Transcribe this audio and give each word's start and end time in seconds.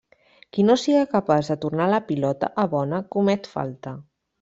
Qui 0.55 0.63
no 0.69 0.77
siga 0.83 1.03
capaç 1.11 1.53
de 1.53 1.59
tornar 1.67 1.89
la 1.95 2.03
pilota 2.11 2.53
a 2.67 2.69
bona 2.77 3.07
comet 3.17 3.57
falta. 3.57 3.99